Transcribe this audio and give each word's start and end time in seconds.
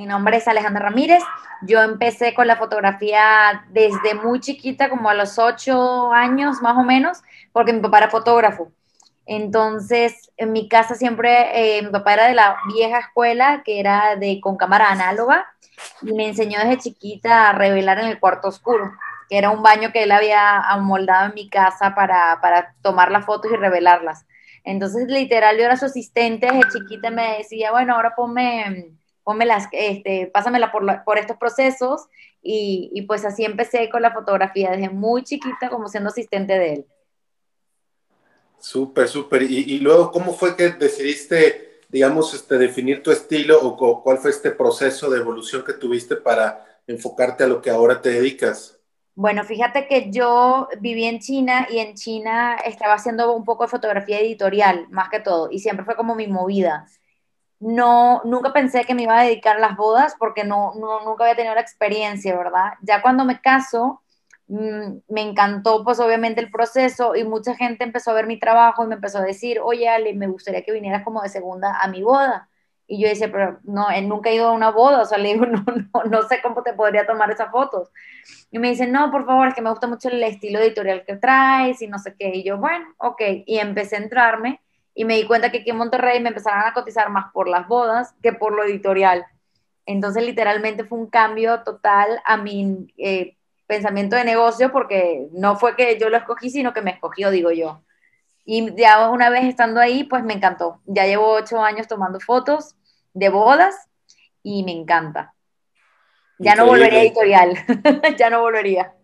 mi 0.00 0.06
nombre 0.06 0.38
es 0.38 0.48
Alejandra 0.48 0.88
Ramírez. 0.88 1.22
Yo 1.60 1.82
empecé 1.82 2.32
con 2.32 2.46
la 2.46 2.56
fotografía 2.56 3.66
desde 3.68 4.14
muy 4.14 4.40
chiquita, 4.40 4.88
como 4.88 5.10
a 5.10 5.14
los 5.14 5.38
ocho 5.38 6.10
años 6.10 6.62
más 6.62 6.78
o 6.78 6.84
menos, 6.84 7.18
porque 7.52 7.74
mi 7.74 7.80
papá 7.80 7.98
era 7.98 8.08
fotógrafo. 8.08 8.72
Entonces, 9.26 10.32
en 10.38 10.52
mi 10.52 10.70
casa 10.70 10.94
siempre, 10.94 11.76
eh, 11.76 11.82
mi 11.82 11.90
papá 11.90 12.14
era 12.14 12.28
de 12.28 12.34
la 12.34 12.56
vieja 12.72 13.00
escuela, 13.00 13.62
que 13.62 13.78
era 13.78 14.16
de 14.16 14.40
con 14.40 14.56
cámara 14.56 14.90
análoga, 14.90 15.46
y 16.00 16.14
me 16.14 16.28
enseñó 16.28 16.60
desde 16.60 16.78
chiquita 16.78 17.50
a 17.50 17.52
revelar 17.52 17.98
en 17.98 18.06
el 18.06 18.18
cuarto 18.18 18.48
oscuro, 18.48 18.92
que 19.28 19.36
era 19.36 19.50
un 19.50 19.62
baño 19.62 19.92
que 19.92 20.04
él 20.04 20.12
había 20.12 20.60
amoldado 20.60 21.26
en 21.26 21.34
mi 21.34 21.50
casa 21.50 21.94
para, 21.94 22.40
para 22.40 22.74
tomar 22.80 23.10
las 23.10 23.26
fotos 23.26 23.52
y 23.52 23.56
revelarlas. 23.56 24.24
Entonces, 24.64 25.08
literal, 25.08 25.58
yo 25.58 25.64
era 25.64 25.76
su 25.76 25.84
asistente 25.84 26.46
desde 26.46 26.70
chiquita, 26.70 27.10
me 27.10 27.36
decía, 27.36 27.70
bueno, 27.70 27.96
ahora 27.96 28.14
ponme, 28.16 28.94
ponme 29.24 29.46
las, 29.46 29.68
este, 29.72 30.30
pásamela 30.32 30.72
por, 30.72 31.04
por 31.04 31.18
estos 31.18 31.36
procesos, 31.36 32.08
y, 32.42 32.90
y 32.94 33.02
pues 33.02 33.24
así 33.24 33.44
empecé 33.44 33.90
con 33.90 34.02
la 34.02 34.12
fotografía 34.12 34.70
desde 34.70 34.88
muy 34.90 35.22
chiquita 35.22 35.68
como 35.68 35.88
siendo 35.88 36.10
asistente 36.10 36.58
de 36.58 36.72
él. 36.72 36.86
Súper, 38.60 39.08
súper. 39.08 39.42
Y, 39.42 39.78
luego, 39.78 40.12
¿cómo 40.12 40.34
fue 40.34 40.54
que 40.54 40.68
decidiste, 40.70 41.80
digamos, 41.88 42.34
este, 42.34 42.58
definir 42.58 43.02
tu 43.02 43.10
estilo 43.10 43.58
o, 43.58 44.02
cuál 44.02 44.18
fue 44.18 44.30
este 44.30 44.50
proceso 44.50 45.08
de 45.10 45.18
evolución 45.18 45.64
que 45.64 45.72
tuviste 45.72 46.16
para 46.16 46.66
enfocarte 46.86 47.44
a 47.44 47.46
lo 47.46 47.62
que 47.62 47.70
ahora 47.70 48.02
te 48.02 48.10
dedicas? 48.10 48.78
Bueno, 49.14 49.44
fíjate 49.44 49.86
que 49.86 50.10
yo 50.10 50.68
viví 50.78 51.04
en 51.04 51.20
China 51.20 51.66
y 51.70 51.78
en 51.78 51.94
China 51.94 52.56
estaba 52.64 52.94
haciendo 52.94 53.34
un 53.34 53.44
poco 53.44 53.64
de 53.64 53.70
fotografía 53.70 54.20
editorial, 54.20 54.86
más 54.90 55.08
que 55.08 55.20
todo, 55.20 55.50
y 55.50 55.58
siempre 55.58 55.84
fue 55.84 55.96
como 55.96 56.14
mi 56.14 56.28
movida. 56.28 56.86
No, 57.60 58.22
nunca 58.24 58.52
pensé 58.52 58.84
que 58.84 58.94
me 58.94 59.02
iba 59.02 59.18
a 59.20 59.24
dedicar 59.24 59.56
a 59.56 59.60
las 59.60 59.76
bodas 59.76 60.16
porque 60.18 60.44
no, 60.44 60.72
no, 60.76 61.04
nunca 61.04 61.24
había 61.24 61.36
tenido 61.36 61.54
la 61.54 61.60
experiencia, 61.60 62.36
¿verdad? 62.36 62.72
Ya 62.82 63.02
cuando 63.02 63.24
me 63.24 63.40
caso, 63.40 64.02
Mm, 64.52 64.98
me 65.08 65.20
encantó 65.22 65.84
pues 65.84 66.00
obviamente 66.00 66.40
el 66.40 66.50
proceso 66.50 67.14
y 67.14 67.22
mucha 67.22 67.54
gente 67.54 67.84
empezó 67.84 68.10
a 68.10 68.14
ver 68.14 68.26
mi 68.26 68.36
trabajo 68.36 68.82
y 68.84 68.88
me 68.88 68.96
empezó 68.96 69.18
a 69.18 69.22
decir, 69.22 69.60
oye 69.62 69.88
Ale, 69.88 70.12
me 70.14 70.26
gustaría 70.26 70.64
que 70.64 70.72
vinieras 70.72 71.04
como 71.04 71.22
de 71.22 71.28
segunda 71.28 71.78
a 71.80 71.86
mi 71.88 72.02
boda. 72.02 72.48
Y 72.88 73.00
yo 73.00 73.08
decía, 73.08 73.30
pero 73.30 73.60
no, 73.62 73.88
él 73.90 74.08
nunca 74.08 74.30
ha 74.30 74.32
ido 74.32 74.48
a 74.48 74.52
una 74.52 74.70
boda, 74.72 75.02
o 75.02 75.04
sea, 75.04 75.18
le 75.18 75.34
digo, 75.34 75.46
no, 75.46 75.64
no, 75.64 76.04
no 76.04 76.22
sé 76.24 76.40
cómo 76.42 76.64
te 76.64 76.72
podría 76.72 77.06
tomar 77.06 77.30
esas 77.30 77.50
fotos. 77.52 77.90
Y 78.50 78.58
me 78.58 78.70
dicen, 78.70 78.90
no, 78.92 79.10
por 79.12 79.24
favor, 79.26 79.46
es 79.48 79.54
que 79.54 79.62
me 79.62 79.70
gusta 79.70 79.86
mucho 79.86 80.08
el 80.08 80.20
estilo 80.24 80.58
editorial 80.58 81.04
que 81.06 81.16
traes 81.16 81.80
y 81.82 81.86
no 81.86 81.98
sé 82.00 82.16
qué. 82.18 82.30
Y 82.34 82.42
yo, 82.44 82.58
bueno, 82.58 82.86
ok. 82.98 83.22
Y 83.46 83.58
empecé 83.58 83.96
a 83.96 84.00
entrarme 84.00 84.60
y 84.94 85.04
me 85.04 85.16
di 85.16 85.26
cuenta 85.26 85.50
que 85.50 85.58
aquí 85.58 85.70
en 85.70 85.76
Monterrey 85.76 86.20
me 86.20 86.28
empezaron 86.28 86.62
a 86.64 86.72
cotizar 86.72 87.10
más 87.10 87.32
por 87.32 87.48
las 87.48 87.66
bodas 87.68 88.14
que 88.22 88.32
por 88.32 88.52
lo 88.52 88.64
editorial. 88.64 89.24
Entonces, 89.86 90.24
literalmente 90.24 90.84
fue 90.84 90.98
un 90.98 91.08
cambio 91.08 91.62
total 91.62 92.20
a 92.24 92.36
mi 92.36 92.92
eh, 92.98 93.36
pensamiento 93.66 94.16
de 94.16 94.24
negocio 94.24 94.72
porque 94.72 95.28
no 95.32 95.56
fue 95.56 95.76
que 95.76 95.98
yo 95.98 96.08
lo 96.08 96.16
escogí, 96.16 96.50
sino 96.50 96.72
que 96.72 96.82
me 96.82 96.90
escogió, 96.90 97.30
digo 97.30 97.50
yo. 97.50 97.82
Y 98.44 98.74
ya 98.76 99.08
una 99.10 99.30
vez 99.30 99.44
estando 99.44 99.80
ahí, 99.80 100.04
pues 100.04 100.24
me 100.24 100.34
encantó. 100.34 100.80
Ya 100.86 101.06
llevo 101.06 101.32
ocho 101.32 101.62
años 101.62 101.86
tomando 101.86 102.18
fotos 102.20 102.74
de 103.14 103.28
bodas 103.28 103.76
y 104.42 104.64
me 104.64 104.72
encanta. 104.72 105.34
Ya 106.38 106.54
no 106.54 106.66
volvería 106.66 107.00
a 107.00 107.02
editorial, 107.02 107.54
ya 108.18 108.30
no 108.30 108.40
volvería. 108.40 108.94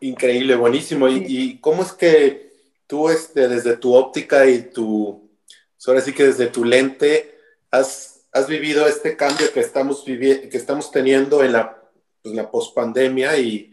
Increíble, 0.00 0.56
buenísimo. 0.56 1.08
¿Y, 1.08 1.58
cómo 1.58 1.82
es 1.82 1.92
que 1.92 2.52
tú, 2.86 3.08
este, 3.08 3.48
desde 3.48 3.76
tu 3.76 3.94
óptica 3.94 4.46
y 4.46 4.62
tu, 4.62 5.30
ahora 5.86 6.00
sí 6.00 6.12
que 6.12 6.24
desde 6.24 6.46
tu 6.46 6.64
lente, 6.64 7.38
has, 7.70 8.26
has 8.32 8.46
vivido 8.46 8.86
este 8.86 9.16
cambio 9.16 9.52
que 9.52 9.60
estamos, 9.60 10.04
que 10.04 10.50
estamos 10.52 10.90
teniendo 10.90 11.42
en 11.42 11.52
la 11.52 11.86
pues, 12.26 12.34
la 12.34 12.50
pospandemia 12.50 13.36
y 13.38 13.70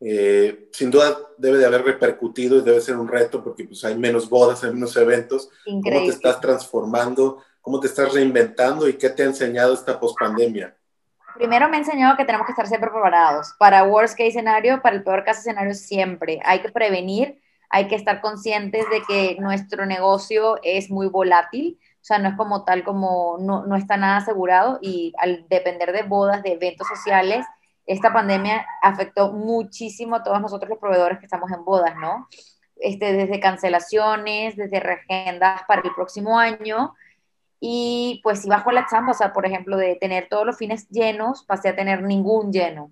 eh, 0.00 0.70
sin 0.72 0.90
duda 0.90 1.18
debe 1.36 1.58
de 1.58 1.66
haber 1.66 1.84
repercutido 1.84 2.56
y 2.56 2.62
debe 2.62 2.80
ser 2.80 2.96
un 2.96 3.06
reto 3.06 3.44
porque 3.44 3.64
pues 3.64 3.84
hay 3.84 3.94
menos 3.94 4.30
bodas, 4.30 4.64
hay 4.64 4.72
menos 4.72 4.96
eventos. 4.96 5.50
¿Cómo 5.66 5.82
te 5.82 6.06
estás 6.06 6.40
transformando? 6.40 7.44
¿Cómo 7.60 7.78
te 7.78 7.88
estás 7.88 8.14
reinventando 8.14 8.88
y 8.88 8.94
qué 8.94 9.10
te 9.10 9.22
ha 9.22 9.26
enseñado 9.26 9.74
esta 9.74 10.00
pospandemia? 10.00 10.74
Primero 11.34 11.68
me 11.68 11.76
ha 11.76 11.80
enseñado 11.80 12.16
que 12.16 12.24
tenemos 12.24 12.46
que 12.46 12.52
estar 12.52 12.66
siempre 12.66 12.90
preparados 12.90 13.54
para 13.58 13.84
worst 13.84 14.14
case 14.16 14.28
escenario, 14.28 14.80
para 14.80 14.96
el 14.96 15.04
peor 15.04 15.22
caso 15.22 15.40
escenario 15.40 15.74
siempre. 15.74 16.40
Hay 16.44 16.60
que 16.60 16.70
prevenir, 16.70 17.42
hay 17.70 17.86
que 17.86 17.94
estar 17.94 18.20
conscientes 18.20 18.84
de 18.90 19.02
que 19.02 19.36
nuestro 19.40 19.86
negocio 19.86 20.58
es 20.62 20.90
muy 20.90 21.06
volátil, 21.06 21.78
o 21.80 22.04
sea, 22.04 22.18
no 22.18 22.28
es 22.28 22.34
como 22.34 22.64
tal 22.64 22.82
como 22.82 23.36
no, 23.40 23.64
no 23.64 23.76
está 23.76 23.96
nada 23.96 24.16
asegurado 24.18 24.78
y 24.82 25.14
al 25.18 25.46
depender 25.48 25.92
de 25.92 26.02
bodas, 26.02 26.42
de 26.42 26.52
eventos 26.52 26.88
sociales, 26.88 27.46
esta 27.86 28.12
pandemia 28.12 28.66
afectó 28.82 29.32
muchísimo 29.32 30.16
a 30.16 30.22
todos 30.22 30.40
nosotros 30.40 30.68
los 30.68 30.78
proveedores 30.78 31.18
que 31.18 31.26
estamos 31.26 31.50
en 31.52 31.64
bodas, 31.64 31.96
¿no? 31.96 32.28
Este, 32.76 33.12
desde 33.12 33.40
cancelaciones, 33.40 34.56
desde 34.56 34.80
reagendas 34.80 35.62
para 35.68 35.82
el 35.82 35.94
próximo 35.94 36.38
año. 36.38 36.94
Y 37.60 38.20
pues 38.22 38.42
si 38.42 38.48
bajo 38.48 38.70
la 38.72 38.86
chamba, 38.88 39.12
o 39.12 39.14
sea, 39.14 39.32
por 39.32 39.44
ejemplo, 39.44 39.76
de 39.76 39.96
tener 39.96 40.28
todos 40.28 40.46
los 40.46 40.56
fines 40.56 40.88
llenos, 40.88 41.44
pasé 41.44 41.68
a 41.68 41.76
tener 41.76 42.02
ningún 42.02 42.52
lleno. 42.52 42.90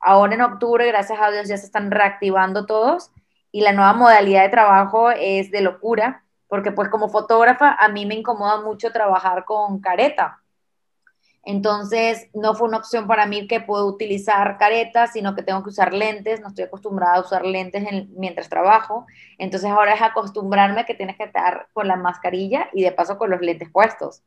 Ahora 0.00 0.34
en 0.34 0.40
octubre, 0.40 0.86
gracias 0.86 1.18
a 1.20 1.30
Dios, 1.30 1.48
ya 1.48 1.56
se 1.56 1.66
están 1.66 1.90
reactivando 1.90 2.66
todos 2.66 3.12
y 3.52 3.60
la 3.62 3.72
nueva 3.72 3.92
modalidad 3.92 4.42
de 4.42 4.48
trabajo 4.50 5.10
es 5.10 5.50
de 5.50 5.60
locura, 5.60 6.24
porque 6.48 6.72
pues 6.72 6.88
como 6.88 7.08
fotógrafa 7.08 7.74
a 7.74 7.88
mí 7.88 8.06
me 8.06 8.14
incomoda 8.14 8.60
mucho 8.60 8.92
trabajar 8.92 9.44
con 9.44 9.80
careta 9.80 10.42
entonces, 11.48 12.28
no 12.34 12.54
fue 12.54 12.68
una 12.68 12.76
opción 12.76 13.06
para 13.06 13.24
mí 13.24 13.46
que 13.48 13.62
puedo 13.62 13.86
utilizar 13.86 14.58
caretas, 14.58 15.14
sino 15.14 15.34
que 15.34 15.42
tengo 15.42 15.62
que 15.62 15.70
usar 15.70 15.94
lentes. 15.94 16.42
No 16.42 16.48
estoy 16.48 16.64
acostumbrada 16.64 17.14
a 17.16 17.20
usar 17.20 17.46
lentes 17.46 17.84
mientras 18.10 18.50
trabajo. 18.50 19.06
Entonces, 19.38 19.70
ahora 19.70 19.94
es 19.94 20.02
acostumbrarme 20.02 20.84
que 20.84 20.92
tienes 20.92 21.16
que 21.16 21.24
estar 21.24 21.68
con 21.72 21.88
la 21.88 21.96
mascarilla 21.96 22.68
y 22.74 22.82
de 22.82 22.92
paso 22.92 23.16
con 23.16 23.30
los 23.30 23.40
lentes 23.40 23.70
puestos. 23.70 24.22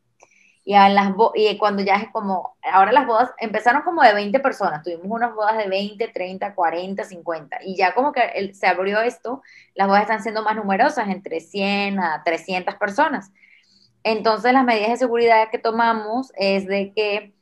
Y, 0.63 0.73
las 0.73 1.13
y 1.35 1.57
cuando 1.57 1.81
ya 1.83 1.95
es 1.95 2.09
como, 2.11 2.55
ahora 2.61 2.91
las 2.91 3.07
bodas 3.07 3.31
empezaron 3.39 3.81
como 3.81 4.03
de 4.03 4.13
20 4.13 4.39
personas, 4.39 4.83
tuvimos 4.83 5.05
unas 5.07 5.33
bodas 5.33 5.57
de 5.57 5.67
20, 5.67 6.07
30, 6.09 6.53
40, 6.53 7.03
50, 7.03 7.57
y 7.63 7.75
ya 7.75 7.94
como 7.95 8.11
que 8.11 8.53
se 8.53 8.67
abrió 8.67 9.01
esto, 9.01 9.41
las 9.73 9.88
bodas 9.88 10.03
están 10.03 10.21
siendo 10.21 10.44
más 10.44 10.55
numerosas, 10.55 11.09
entre 11.09 11.39
100 11.39 12.00
a 12.00 12.23
300 12.23 12.75
personas. 12.75 13.31
Entonces, 14.03 14.53
las 14.53 14.66
medidas 14.66 14.91
de 14.91 14.97
seguridad 14.97 15.50
que 15.51 15.59
tomamos 15.59 16.31
es 16.35 16.67
de 16.67 16.94
que 16.94 17.33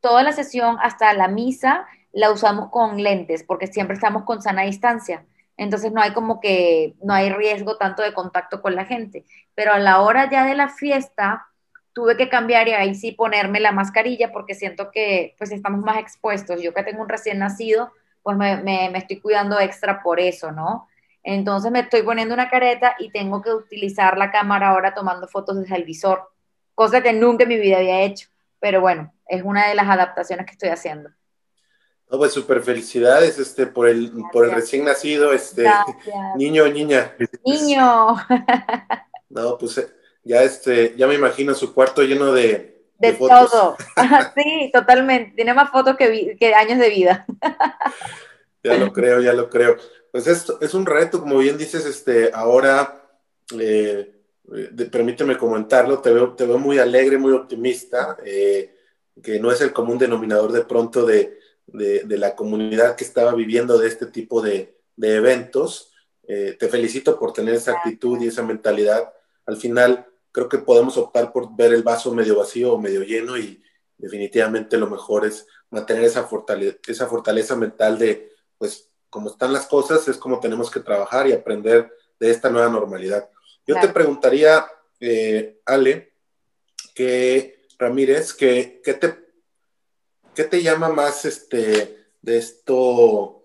toda 0.00 0.22
la 0.22 0.32
sesión 0.32 0.78
hasta 0.82 1.12
la 1.14 1.28
misa 1.28 1.86
la 2.12 2.30
usamos 2.30 2.70
con 2.70 3.02
lentes, 3.02 3.42
porque 3.42 3.66
siempre 3.66 3.94
estamos 3.94 4.24
con 4.24 4.42
sana 4.42 4.62
distancia. 4.62 5.26
Entonces 5.56 5.92
no 5.92 6.00
hay 6.02 6.12
como 6.12 6.40
que, 6.40 6.94
no 7.02 7.14
hay 7.14 7.30
riesgo 7.30 7.76
tanto 7.76 8.02
de 8.02 8.14
contacto 8.14 8.62
con 8.62 8.74
la 8.74 8.84
gente. 8.84 9.24
Pero 9.54 9.72
a 9.72 9.78
la 9.78 10.00
hora 10.00 10.30
ya 10.30 10.44
de 10.44 10.54
la 10.54 10.68
fiesta, 10.68 11.46
tuve 11.96 12.14
que 12.18 12.28
cambiar 12.28 12.68
y 12.68 12.72
ahí 12.72 12.94
sí 12.94 13.12
ponerme 13.12 13.58
la 13.58 13.72
mascarilla 13.72 14.30
porque 14.30 14.54
siento 14.54 14.90
que 14.90 15.34
pues 15.38 15.50
estamos 15.50 15.80
más 15.80 15.96
expuestos. 15.96 16.60
Yo 16.60 16.74
que 16.74 16.82
tengo 16.82 17.00
un 17.00 17.08
recién 17.08 17.38
nacido, 17.38 17.90
pues 18.22 18.36
me, 18.36 18.62
me 18.62 18.98
estoy 18.98 19.18
cuidando 19.18 19.58
extra 19.58 20.02
por 20.02 20.20
eso, 20.20 20.52
¿no? 20.52 20.88
Entonces 21.22 21.72
me 21.72 21.80
estoy 21.80 22.02
poniendo 22.02 22.34
una 22.34 22.50
careta 22.50 22.96
y 22.98 23.10
tengo 23.10 23.40
que 23.40 23.50
utilizar 23.50 24.18
la 24.18 24.30
cámara 24.30 24.68
ahora 24.68 24.92
tomando 24.92 25.26
fotos 25.26 25.58
desde 25.58 25.74
el 25.74 25.84
visor, 25.84 26.30
cosa 26.74 27.02
que 27.02 27.14
nunca 27.14 27.44
en 27.44 27.48
mi 27.48 27.58
vida 27.58 27.78
había 27.78 28.02
hecho. 28.02 28.28
Pero 28.60 28.82
bueno, 28.82 29.14
es 29.26 29.42
una 29.42 29.66
de 29.66 29.74
las 29.74 29.88
adaptaciones 29.88 30.44
que 30.44 30.52
estoy 30.52 30.68
haciendo. 30.68 31.08
No, 32.10 32.18
pues 32.18 32.34
súper 32.34 32.60
felicidades 32.60 33.38
este, 33.38 33.66
por, 33.66 33.88
el, 33.88 34.12
por 34.34 34.44
el 34.44 34.52
recién 34.52 34.84
nacido, 34.84 35.32
este, 35.32 35.64
niño 36.36 36.64
o 36.64 36.68
niña. 36.68 37.16
Niño. 37.42 38.16
No, 39.28 39.58
pues 39.58 39.76
eh, 39.76 39.88
ya, 40.26 40.42
este, 40.42 40.94
ya 40.96 41.06
me 41.06 41.14
imagino 41.14 41.54
su 41.54 41.72
cuarto 41.72 42.02
lleno 42.02 42.32
de, 42.32 42.82
de, 42.98 43.12
todo. 43.12 43.76
sí, 44.36 44.70
totalmente. 44.72 45.36
Tiene 45.36 45.54
más 45.54 45.70
fotos 45.70 45.96
que, 45.96 46.36
que 46.38 46.54
años 46.54 46.78
de 46.78 46.90
vida. 46.90 47.26
ya 48.64 48.76
lo 48.76 48.92
creo, 48.92 49.20
ya 49.20 49.32
lo 49.32 49.48
creo. 49.48 49.76
Pues 50.10 50.26
es, 50.26 50.52
es 50.60 50.74
un 50.74 50.84
reto, 50.84 51.20
como 51.20 51.38
bien 51.38 51.56
dices, 51.56 51.86
este, 51.86 52.30
ahora, 52.34 53.08
eh, 53.58 54.14
permíteme 54.90 55.38
comentarlo, 55.38 56.00
te 56.00 56.12
veo, 56.12 56.34
te 56.34 56.44
veo 56.44 56.58
muy 56.58 56.78
alegre, 56.78 57.18
muy 57.18 57.32
optimista, 57.32 58.16
eh, 58.24 58.74
que 59.22 59.38
no 59.38 59.52
es 59.52 59.60
el 59.60 59.72
común 59.72 59.98
denominador 59.98 60.50
de 60.52 60.64
pronto 60.64 61.06
de, 61.06 61.38
de, 61.66 62.18
la 62.18 62.34
comunidad 62.34 62.96
que 62.96 63.04
estaba 63.04 63.32
viviendo 63.34 63.78
de 63.78 63.88
este 63.88 64.06
tipo 64.06 64.42
de, 64.42 64.76
de 64.96 65.14
eventos. 65.14 65.92
Eh, 66.26 66.56
te 66.58 66.68
felicito 66.68 67.16
por 67.18 67.32
tener 67.32 67.54
esa 67.54 67.72
actitud 67.72 68.20
y 68.20 68.28
esa 68.28 68.42
mentalidad. 68.42 69.12
Al 69.46 69.56
final, 69.56 70.06
creo 70.36 70.50
que 70.50 70.58
podemos 70.58 70.98
optar 70.98 71.32
por 71.32 71.56
ver 71.56 71.72
el 71.72 71.82
vaso 71.82 72.12
medio 72.12 72.36
vacío 72.36 72.74
o 72.74 72.78
medio 72.78 73.02
lleno 73.02 73.38
y 73.38 73.62
definitivamente 73.96 74.76
lo 74.76 74.86
mejor 74.86 75.24
es 75.24 75.46
mantener 75.70 76.04
esa 76.04 76.24
fortaleza, 76.24 76.76
esa 76.86 77.06
fortaleza 77.06 77.56
mental 77.56 77.98
de, 77.98 78.34
pues, 78.58 78.90
como 79.08 79.30
están 79.30 79.54
las 79.54 79.64
cosas, 79.64 80.06
es 80.08 80.18
como 80.18 80.38
tenemos 80.38 80.70
que 80.70 80.80
trabajar 80.80 81.26
y 81.26 81.32
aprender 81.32 81.90
de 82.20 82.30
esta 82.30 82.50
nueva 82.50 82.68
normalidad. 82.68 83.30
Yo 83.66 83.80
te 83.80 83.88
preguntaría, 83.88 84.66
eh, 85.00 85.58
Ale, 85.64 86.12
que 86.94 87.62
Ramírez, 87.78 88.34
que, 88.34 88.82
te, 88.84 89.18
¿qué 90.34 90.44
te 90.44 90.62
llama 90.62 90.90
más 90.90 91.24
este, 91.24 92.08
de 92.20 92.36
esto, 92.36 93.42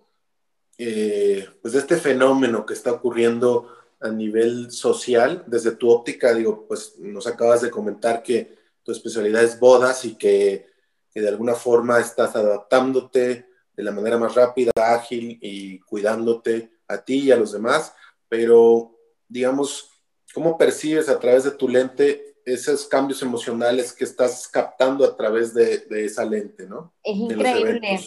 eh, 0.77 1.47
pues 1.61 1.73
de 1.73 1.79
este 1.79 1.95
fenómeno 1.95 2.65
que 2.65 2.73
está 2.73 2.91
ocurriendo 2.91 3.77
a 4.01 4.09
nivel 4.09 4.71
social, 4.71 5.43
desde 5.47 5.71
tu 5.71 5.89
óptica, 5.89 6.33
digo, 6.33 6.65
pues 6.67 6.97
nos 6.97 7.27
acabas 7.27 7.61
de 7.61 7.69
comentar 7.69 8.23
que 8.23 8.57
tu 8.83 8.91
especialidad 8.91 9.43
es 9.43 9.59
bodas 9.59 10.05
y 10.05 10.15
que, 10.15 10.67
que 11.13 11.21
de 11.21 11.29
alguna 11.29 11.53
forma 11.53 11.99
estás 11.99 12.35
adaptándote 12.35 13.45
de 13.75 13.83
la 13.83 13.91
manera 13.91 14.17
más 14.17 14.35
rápida, 14.35 14.71
ágil 14.75 15.37
y 15.41 15.79
cuidándote 15.79 16.71
a 16.87 16.97
ti 16.97 17.19
y 17.19 17.31
a 17.31 17.37
los 17.37 17.51
demás, 17.51 17.93
pero 18.27 18.97
digamos, 19.27 19.89
¿cómo 20.33 20.57
percibes 20.57 21.07
a 21.09 21.19
través 21.19 21.43
de 21.43 21.51
tu 21.51 21.67
lente 21.67 22.31
esos 22.45 22.87
cambios 22.87 23.21
emocionales 23.21 23.93
que 23.93 24.03
estás 24.03 24.47
captando 24.47 25.05
a 25.05 25.15
través 25.15 25.53
de, 25.53 25.85
esa 25.89 26.25
lente, 26.25 26.67
¿no? 26.67 26.93
Es 27.03 27.15
increíble. 27.15 27.99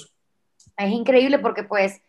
Es 0.76 0.90
increíble 0.90 1.38
porque 1.38 1.62
pues 1.62 2.00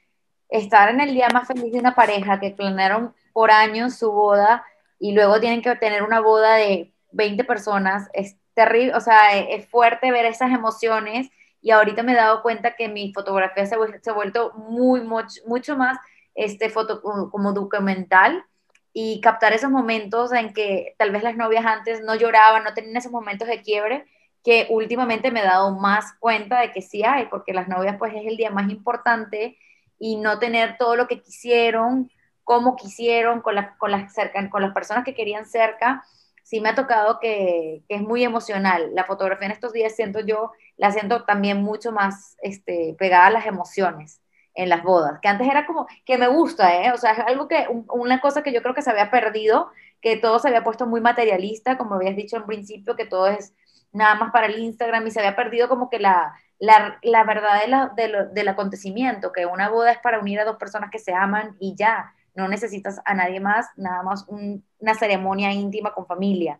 estar 0.49 0.89
en 0.89 1.01
el 1.01 1.13
día 1.13 1.27
más 1.31 1.47
feliz 1.47 1.71
de 1.71 1.79
una 1.79 1.95
pareja 1.95 2.39
que 2.39 2.51
planearon 2.51 3.13
por 3.35 3.51
años 3.51 3.95
su 3.95 4.13
boda 4.13 4.63
y 4.97 5.11
luego 5.11 5.41
tienen 5.41 5.61
que 5.61 5.75
tener 5.75 6.03
una 6.03 6.21
boda 6.21 6.55
de 6.55 6.93
20 7.11 7.43
personas, 7.43 8.07
es 8.13 8.37
terrible, 8.53 8.95
o 8.95 9.01
sea, 9.01 9.37
es 9.37 9.67
fuerte 9.67 10.09
ver 10.09 10.25
esas 10.25 10.53
emociones 10.53 11.29
y 11.61 11.71
ahorita 11.71 12.01
me 12.01 12.13
he 12.13 12.15
dado 12.15 12.41
cuenta 12.41 12.77
que 12.77 12.87
mi 12.87 13.11
fotografía 13.11 13.65
se, 13.65 13.75
ha 13.75 14.13
vuelto 14.13 14.53
muy, 14.53 15.01
mucho, 15.01 15.41
mucho 15.47 15.75
más 15.75 15.97
este, 16.33 16.69
foto, 16.69 17.01
como 17.01 17.51
documental 17.51 18.45
y 18.93 19.19
captar 19.19 19.51
esos 19.51 19.69
momentos 19.69 20.31
en 20.31 20.53
que 20.53 20.95
tal 20.97 21.11
vez 21.11 21.21
las 21.21 21.35
novias 21.35 21.65
antes 21.65 22.01
no 22.05 22.15
lloraban, 22.15 22.63
no 22.63 22.73
tenían 22.73 22.95
esos 22.95 23.11
momentos 23.11 23.49
de 23.49 23.61
quiebre, 23.61 24.05
que 24.45 24.67
últimamente 24.69 25.29
me 25.29 25.41
he 25.41 25.43
dado 25.43 25.75
más 25.75 26.13
cuenta 26.19 26.61
de 26.61 26.71
que 26.71 26.81
sí 26.81 27.03
hay, 27.03 27.25
porque 27.25 27.51
las 27.51 27.67
novias 27.67 27.97
pues 27.99 28.13
es 28.15 28.25
el 28.25 28.37
día 28.37 28.49
más 28.49 28.71
importante 28.71 29.57
y 29.99 30.15
no 30.15 30.39
tener 30.39 30.77
todo 30.77 30.95
lo 30.95 31.07
que 31.07 31.21
quisieron, 31.21 32.09
como 32.45 32.77
quisieron, 32.77 33.41
con, 33.41 33.55
con, 33.77 33.91
las, 33.91 34.13
cerca, 34.13 34.49
con 34.49 34.61
las 34.61 34.73
personas 34.73 35.03
que 35.03 35.15
querían 35.15 35.45
cerca, 35.45 36.05
sí 36.45 36.61
me 36.61 36.69
ha 36.69 36.75
tocado 36.75 37.19
que, 37.19 37.83
es 37.89 38.01
muy 38.01 38.23
emocional. 38.23 38.91
La 38.93 39.03
fotografía 39.03 39.47
en 39.47 39.51
estos 39.51 39.73
días 39.73 39.95
siento 39.95 40.21
yo, 40.21 40.51
la 40.77 40.91
siento 40.91 41.25
también 41.25 41.61
mucho 41.63 41.91
más 41.91 42.37
este, 42.41 42.95
pegada 42.97 43.25
a 43.27 43.31
las 43.31 43.47
emociones 43.47 44.21
en 44.53 44.69
las 44.69 44.83
bodas, 44.83 45.19
que 45.21 45.27
antes 45.27 45.49
era 45.49 45.65
como, 45.65 45.85
que 46.05 46.17
me 46.17 46.27
gusta, 46.27 46.81
¿eh? 46.81 46.93
O 46.93 46.97
sea, 46.97 47.11
es 47.11 47.19
algo 47.19 47.49
que, 47.49 47.67
una 47.89 48.21
cosa 48.21 48.41
que 48.41 48.53
yo 48.53 48.61
creo 48.61 48.73
que 48.73 48.83
se 48.83 48.89
había 48.89 49.11
perdido, 49.11 49.69
que 50.01 50.15
todo 50.15 50.39
se 50.39 50.47
había 50.47 50.63
puesto 50.63 50.85
muy 50.85 51.01
materialista, 51.01 51.77
como 51.77 51.95
habías 51.95 52.15
dicho 52.15 52.37
en 52.37 52.45
principio, 52.45 52.95
que 52.95 53.05
todo 53.05 53.27
es 53.27 53.53
nada 53.91 54.15
más 54.15 54.31
para 54.31 54.45
el 54.47 54.59
Instagram 54.59 55.05
y 55.07 55.11
se 55.11 55.19
había 55.19 55.35
perdido 55.35 55.67
como 55.67 55.89
que 55.89 55.99
la, 55.99 56.33
la, 56.59 56.99
la 57.01 57.23
verdad 57.23 57.61
de 57.61 57.67
la, 57.67 57.91
de 57.95 58.27
del 58.33 58.47
acontecimiento, 58.47 59.31
que 59.31 59.45
una 59.45 59.69
boda 59.69 59.91
es 59.91 59.99
para 59.99 60.19
unir 60.19 60.39
a 60.39 60.45
dos 60.45 60.57
personas 60.57 60.89
que 60.91 60.99
se 60.99 61.13
aman 61.13 61.57
y 61.59 61.75
ya, 61.75 62.13
no 62.35 62.47
necesitas 62.47 63.01
a 63.05 63.13
nadie 63.13 63.39
más, 63.39 63.67
nada 63.77 64.03
más 64.03 64.25
una 64.27 64.93
ceremonia 64.97 65.51
íntima 65.53 65.93
con 65.93 66.05
familia. 66.05 66.59